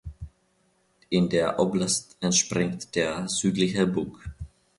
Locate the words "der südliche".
2.95-3.85